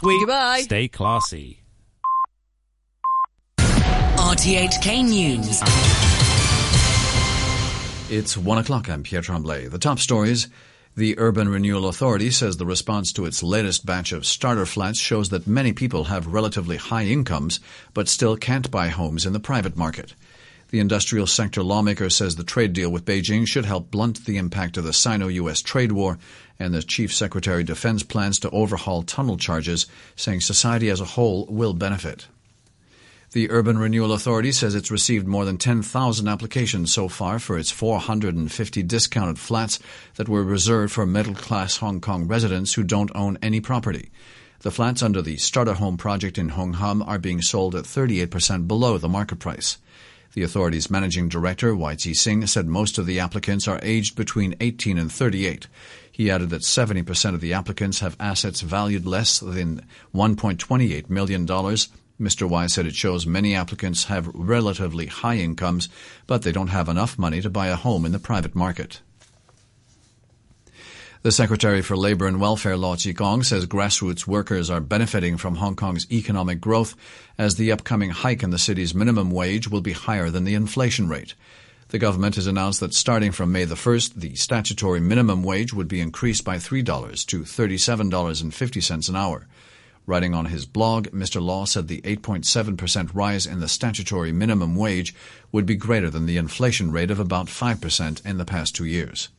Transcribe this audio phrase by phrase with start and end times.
[0.00, 0.20] Sweet.
[0.20, 0.60] Goodbye.
[0.60, 1.64] Stay classy.
[3.58, 5.60] RTHK News.
[8.08, 8.88] It's one o'clock.
[8.88, 9.66] I'm Pierre Tremblay.
[9.66, 10.46] The top stories.
[10.94, 15.30] The Urban Renewal Authority says the response to its latest batch of starter flats shows
[15.30, 17.58] that many people have relatively high incomes
[17.92, 20.14] but still can't buy homes in the private market.
[20.70, 24.76] The industrial sector lawmaker says the trade deal with Beijing should help blunt the impact
[24.76, 26.18] of the Sino-US trade war,
[26.58, 31.46] and the chief secretary defends plans to overhaul tunnel charges, saying society as a whole
[31.46, 32.26] will benefit.
[33.32, 37.70] The Urban Renewal Authority says it's received more than 10,000 applications so far for its
[37.70, 39.78] 450 discounted flats
[40.16, 44.10] that were reserved for middle-class Hong Kong residents who don't own any property.
[44.60, 48.66] The flats under the Starter Home project in Hong Kong are being sold at 38%
[48.66, 49.78] below the market price.
[50.34, 54.54] The authority's managing director, Wai Chi Sing, said most of the applicants are aged between
[54.60, 55.66] 18 and 38.
[56.10, 61.46] He added that 70% of the applicants have assets valued less than $1.28 million.
[61.46, 62.48] Mr.
[62.48, 65.88] Wai said it shows many applicants have relatively high incomes,
[66.26, 69.00] but they don't have enough money to buy a home in the private market.
[71.22, 75.56] The Secretary for Labour and Welfare, Law Chi Kwong, says grassroots workers are benefiting from
[75.56, 76.94] Hong Kong's economic growth
[77.36, 81.08] as the upcoming hike in the city's minimum wage will be higher than the inflation
[81.08, 81.34] rate.
[81.88, 85.88] The government has announced that starting from May the 1st, the statutory minimum wage would
[85.88, 89.48] be increased by $3 to $37.50 an hour.
[90.06, 91.42] Writing on his blog, Mr.
[91.42, 95.16] Law said the 8.7% rise in the statutory minimum wage
[95.50, 99.30] would be greater than the inflation rate of about 5% in the past two years.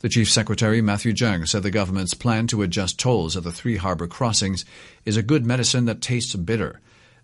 [0.00, 3.78] The Chief Secretary, Matthew Cheung, said the government's plan to adjust tolls at the three
[3.78, 4.64] harbor crossings
[5.04, 6.80] is a good medicine that tastes bitter.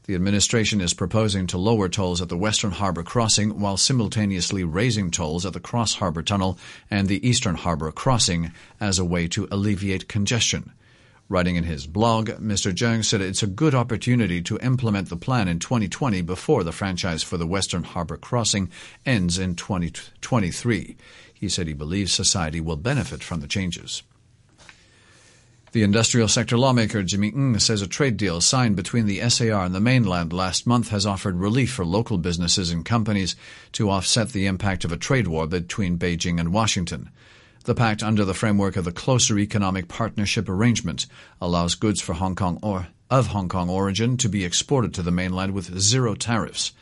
[0.06, 5.12] The administration is proposing to lower tolls at the Western Harbor crossing while simultaneously raising
[5.12, 6.58] tolls at the Cross Harbor Tunnel
[6.90, 8.50] and the Eastern Harbor crossing
[8.80, 10.72] as a way to alleviate congestion.
[11.28, 12.70] Writing in his blog, Mr.
[12.74, 17.22] Cheung said it's a good opportunity to implement the plan in 2020 before the franchise
[17.22, 18.68] for the Western Harbor crossing
[19.06, 20.96] ends in 2023.
[21.44, 24.02] He said he believes society will benefit from the changes.
[25.72, 29.74] The industrial sector lawmaker Jimmy Ng says a trade deal signed between the SAR and
[29.74, 33.36] the mainland last month has offered relief for local businesses and companies
[33.72, 37.10] to offset the impact of a trade war between Beijing and Washington.
[37.64, 41.04] The pact, under the framework of the Closer Economic Partnership Arrangement,
[41.42, 45.10] allows goods for Hong Kong or of Hong Kong origin to be exported to the
[45.10, 46.72] mainland with zero tariffs.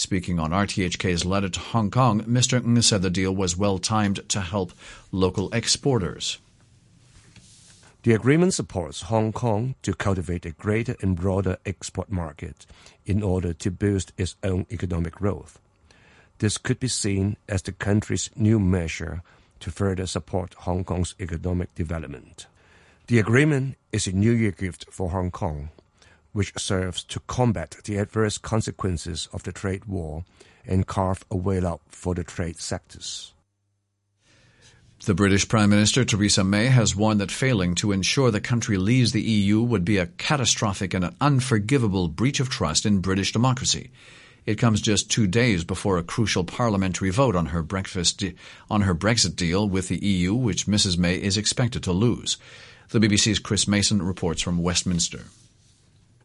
[0.00, 2.56] Speaking on RTHK's letter to Hong Kong, Mr.
[2.56, 4.72] Ng said the deal was well timed to help
[5.12, 6.38] local exporters.
[8.04, 12.64] The agreement supports Hong Kong to cultivate a greater and broader export market
[13.04, 15.58] in order to boost its own economic growth.
[16.38, 19.22] This could be seen as the country's new measure
[19.60, 22.46] to further support Hong Kong's economic development.
[23.08, 25.68] The agreement is a New Year gift for Hong Kong,
[26.32, 30.24] which serves to combat the adverse consequences of the trade war
[30.66, 33.32] and carve a way out for the trade sectors.
[35.06, 39.12] The British Prime Minister Theresa May has warned that failing to ensure the country leaves
[39.12, 43.90] the EU would be a catastrophic and an unforgivable breach of trust in British democracy.
[44.44, 48.34] It comes just two days before a crucial parliamentary vote on her, de-
[48.70, 52.36] on her Brexit deal with the EU, which Mrs May is expected to lose.
[52.90, 55.24] The BBC's Chris Mason reports from Westminster.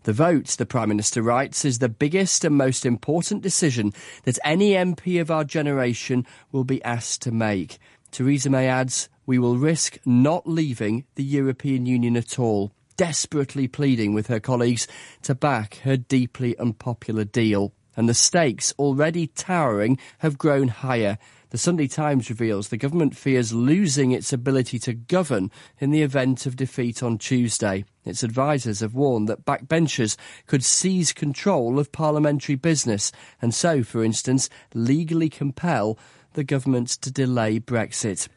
[0.06, 3.92] The vote, the Prime Minister writes, is the biggest and most important decision
[4.24, 7.80] that any MP of our generation will be asked to make.
[8.12, 14.14] Theresa May adds, We will risk not leaving the European Union at all, desperately pleading
[14.14, 14.88] with her colleagues
[15.24, 17.74] to back her deeply unpopular deal.
[17.98, 21.18] And the stakes, already towering, have grown higher.
[21.52, 26.46] The Sunday Times reveals the government fears losing its ability to govern in the event
[26.46, 27.86] of defeat on Tuesday.
[28.04, 30.18] Its advisers have warned that backbenchers
[30.48, 33.12] could seize control of parliamentary business
[33.42, 36.00] and so, for instance, legally compel
[36.34, 38.28] the government to delay Brexit.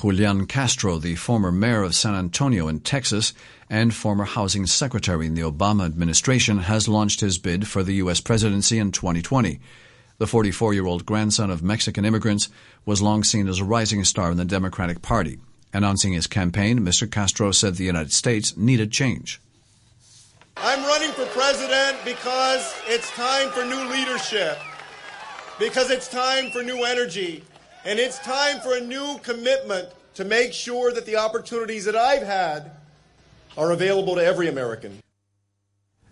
[0.00, 3.32] Julian Castro, the former mayor of San Antonio in Texas
[3.70, 8.20] and former housing secretary in the Obama administration, has launched his bid for the U.S.
[8.20, 9.58] presidency in 2020.
[10.18, 12.48] The 44 year old grandson of Mexican immigrants
[12.84, 15.38] was long seen as a rising star in the Democratic Party.
[15.72, 17.08] Announcing his campaign, Mr.
[17.08, 19.40] Castro said the United States needed change.
[20.56, 24.58] I'm running for president because it's time for new leadership
[25.56, 27.44] because it's time for new energy
[27.84, 32.24] and it's time for a new commitment to make sure that the opportunities that I've
[32.24, 32.72] had
[33.56, 34.98] are available to every American.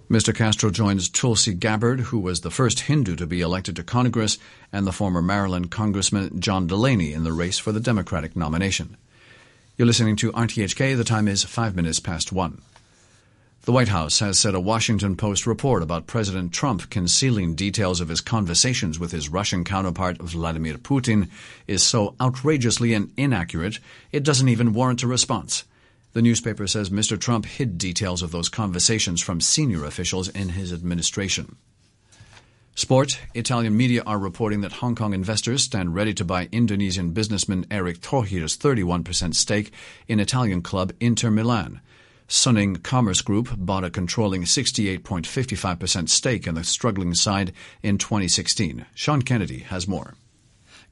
[0.08, 0.32] Mr.
[0.32, 4.38] Castro joins Tulsi Gabbard, who was the first Hindu to be elected to Congress,
[4.72, 8.96] and the former Maryland Congressman John Delaney in the race for the Democratic nomination.
[9.76, 10.96] You're listening to RTHK.
[10.96, 12.62] The time is five minutes past one.
[13.62, 18.08] The White House has said a Washington Post report about President Trump concealing details of
[18.08, 21.28] his conversations with his Russian counterpart Vladimir Putin
[21.66, 23.80] is so outrageously and inaccurate
[24.12, 25.64] it doesn't even warrant a response.
[26.16, 27.20] The newspaper says Mr.
[27.20, 31.56] Trump hid details of those conversations from senior officials in his administration.
[32.74, 33.20] Sport.
[33.34, 38.00] Italian media are reporting that Hong Kong investors stand ready to buy Indonesian businessman Erick
[38.00, 39.72] Thohir's 31% stake
[40.08, 41.82] in Italian club Inter Milan.
[42.26, 47.52] Suning Commerce Group bought a controlling 68.55% stake in the struggling side
[47.82, 48.86] in 2016.
[48.94, 50.14] Sean Kennedy has more.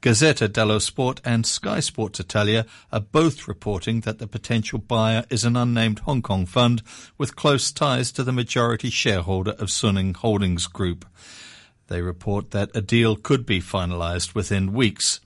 [0.05, 5.47] Gazzetta dello Sport and Sky Sports Italia are both reporting that the potential buyer is
[5.47, 6.83] an unnamed Hong Kong fund
[7.17, 11.07] with close ties to the majority shareholder of Suning Holdings Group.
[11.87, 15.21] They report that a deal could be finalised within weeks.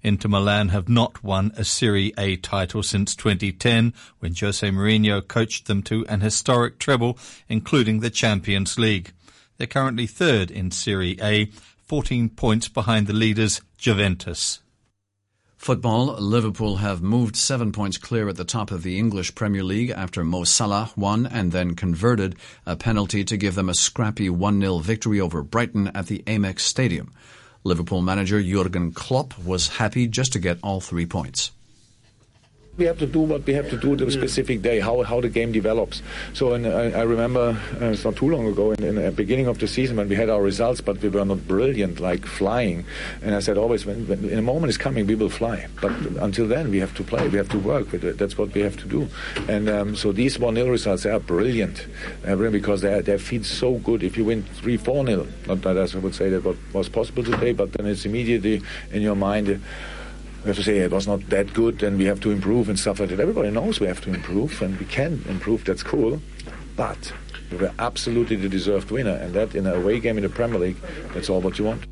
[0.00, 5.66] Inter Milan have not won a Serie A title since 2010 when Jose Mourinho coached
[5.66, 7.18] them to an historic treble,
[7.48, 9.10] including the Champions League.
[9.58, 11.50] They're currently third in Serie A,
[11.90, 14.60] 14 points behind the leaders Juventus.
[15.56, 19.90] Football, Liverpool have moved seven points clear at the top of the English Premier League
[19.90, 24.80] after Mo Salah won and then converted a penalty to give them a scrappy 1-0
[24.82, 27.12] victory over Brighton at the Amex Stadium.
[27.64, 31.50] Liverpool manager Jurgen Klopp was happy just to get all three points
[32.80, 35.28] we have to do what we have to do the specific day, how, how the
[35.28, 36.02] game develops.
[36.32, 39.46] So and I, I remember uh, it's not too long ago in, in, the beginning
[39.46, 42.86] of the season when we had our results, but we were not brilliant like flying.
[43.22, 45.66] And I said always, when, when in a moment is coming, we will fly.
[45.82, 48.16] But until then, we have to play, we have to work with it.
[48.16, 49.08] That's what we have to do.
[49.46, 51.86] And um, so these 1-0 results they are brilliant,
[52.26, 54.02] uh, because they, they feel so good.
[54.02, 57.74] If you win 3-4-0, not that I would say that what was possible today, but
[57.74, 59.50] then it's immediately in your mind.
[59.50, 59.58] Uh,
[60.42, 62.78] we have to say it was not that good and we have to improve and
[62.78, 63.20] stuff like that.
[63.20, 65.64] Everybody knows we have to improve and we can improve.
[65.64, 66.20] That's cool.
[66.76, 67.12] But
[67.50, 70.58] we were absolutely the deserved winner, and that in a away game in the Premier
[70.58, 70.76] League,
[71.12, 71.84] that's all what you want.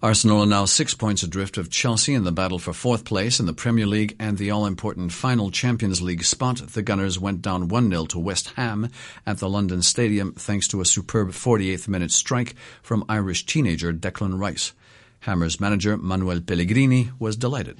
[0.00, 3.46] Arsenal are now six points adrift of Chelsea in the battle for fourth place in
[3.46, 6.58] the Premier League and the all-important final Champions League spot.
[6.58, 8.90] The Gunners went down 1-0 to West Ham
[9.26, 14.38] at the London Stadium thanks to a superb 48th minute strike from Irish teenager Declan
[14.38, 14.72] Rice.
[15.20, 17.78] Hammers manager Manuel Pellegrini was delighted.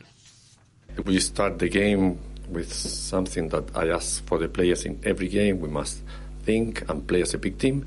[1.05, 2.19] We start the game
[2.49, 5.61] with something that I ask for the players in every game.
[5.61, 6.03] We must
[6.43, 7.87] think and play as a big team.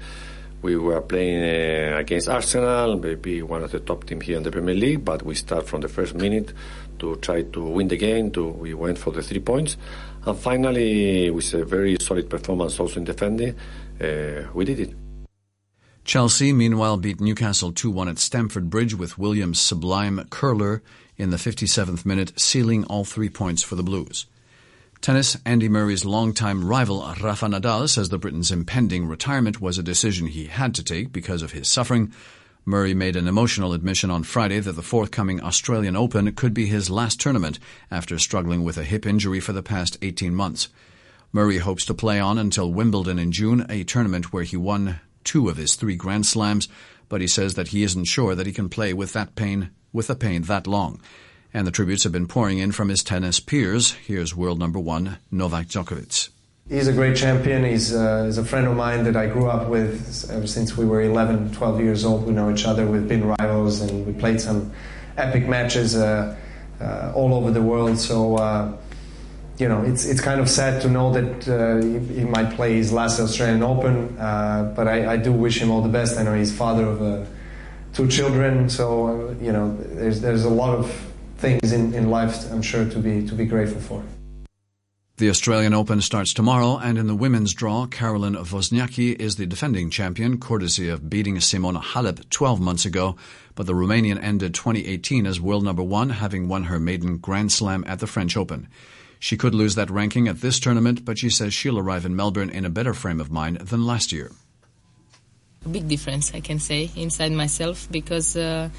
[0.62, 4.52] We were playing uh, against Arsenal, maybe one of the top teams here in the
[4.52, 6.54] Premier League, but we start from the first minute
[7.00, 8.30] to try to win the game.
[8.32, 9.76] To, we went for the three points.
[10.24, 13.56] And finally, with a very solid performance also in defending,
[14.00, 15.01] uh, we did it.
[16.04, 20.82] Chelsea, meanwhile, beat Newcastle 2-1 at Stamford Bridge with Willian's sublime curler
[21.16, 24.26] in the 57th minute, sealing all three points for the Blues.
[25.02, 30.28] Tennis, Andy Murray's longtime rival Rafa Nadal says the Briton's impending retirement was a decision
[30.28, 32.12] he had to take because of his suffering.
[32.66, 36.92] Murray made an emotional admission on Friday that the forthcoming Australian Open could be his
[36.92, 37.58] last tournament
[37.90, 40.70] after struggling with a hip injury for the past 18 months.
[41.32, 45.50] Murray hopes to play on until Wimbledon in June, a tournament where he won two
[45.50, 46.68] of his three Grand Slams,
[47.10, 50.10] but he says that he isn't sure that he can play with that pain with
[50.10, 51.02] a pain that long.
[51.54, 53.92] And the tributes have been pouring in from his tennis peers.
[53.92, 56.30] Here's world number one, Novak Djokovic.
[56.70, 57.66] He's a great champion.
[57.66, 60.86] He's, uh, he's a friend of mine that I grew up with ever since we
[60.86, 62.26] were 11, 12 years old.
[62.26, 62.88] We know each other.
[62.88, 64.72] We've been rivals and we played some
[65.18, 66.38] epic matches uh,
[66.80, 67.98] uh, all over the world.
[67.98, 68.78] So uh,
[69.62, 72.74] you know, it's it's kind of sad to know that uh, he, he, might play
[72.74, 76.18] his last Australian Open, uh, but I, I, do wish him all the best.
[76.18, 77.26] I know he's father of uh,
[77.94, 80.92] two children, so uh, you know, there's there's a lot of
[81.38, 84.04] things in, in life I'm sure to be to be grateful for.
[85.18, 89.92] The Australian Open starts tomorrow, and in the women's draw, Caroline Wozniacki is the defending
[89.92, 93.16] champion, courtesy of beating Simona Halep 12 months ago.
[93.54, 97.84] But the Romanian ended 2018 as world number one, having won her maiden Grand Slam
[97.86, 98.68] at the French Open.
[99.22, 102.50] She could lose that ranking at this tournament, but she says she'll arrive in Melbourne
[102.50, 104.32] in a better frame of mind than last year.
[105.64, 108.70] A big difference, I can say, inside myself because uh,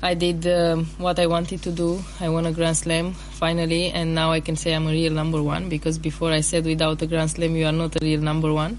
[0.00, 2.02] I did uh, what I wanted to do.
[2.18, 5.42] I won a Grand Slam finally, and now I can say I'm a real number
[5.42, 8.50] one because before I said without a Grand Slam you are not a real number
[8.50, 8.78] one.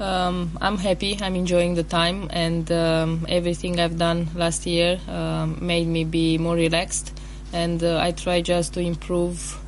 [0.00, 1.16] Um, I'm happy.
[1.22, 6.38] I'm enjoying the time, and um, everything I've done last year um, made me be
[6.38, 7.16] more relaxed.
[7.52, 9.60] And uh, I try just to improve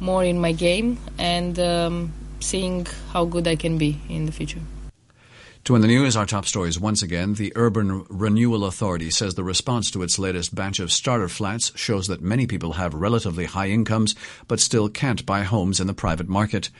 [0.00, 4.60] more in my game and um, seeing how good I can be in the future.
[5.64, 7.34] To end the news, our top stories once again.
[7.34, 12.06] The Urban Renewal Authority says the response to its latest batch of starter flats shows
[12.06, 14.14] that many people have relatively high incomes
[14.48, 16.70] but still can't buy homes in the private market.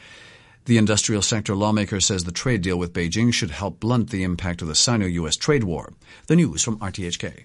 [0.65, 4.63] The industrial sector lawmaker says the trade deal with Beijing should help blunt the impact
[4.63, 5.93] of the Sino US trade war.
[6.27, 6.79] The news from.
[6.79, 7.45] RTHK